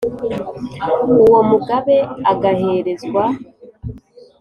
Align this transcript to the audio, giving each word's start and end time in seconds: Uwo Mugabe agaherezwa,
Uwo 1.23 1.39
Mugabe 1.49 1.97
agaherezwa, 2.31 3.23